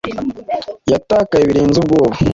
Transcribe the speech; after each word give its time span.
yatakaye 0.91 1.43
birenze 1.49 1.77
ubwoba 1.79 2.15